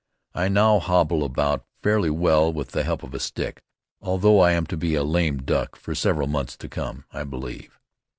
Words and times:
I 0.33 0.47
now 0.49 0.79
hobble 0.79 1.23
about 1.23 1.63
fairly 1.83 2.09
well 2.09 2.51
with 2.51 2.69
the 2.69 2.81
help 2.81 3.03
of 3.03 3.13
a 3.13 3.19
stick, 3.19 3.61
although 4.01 4.39
I 4.39 4.53
am 4.53 4.65
to 4.65 4.75
be 4.75 4.95
a 4.95 5.03
lame 5.03 5.43
duck 5.43 5.75
for 5.75 5.93
several 5.93 6.25
months 6.27 6.57
to 6.57 6.67
come, 6.67 7.05
I 7.11 7.23
believe. 7.23 7.79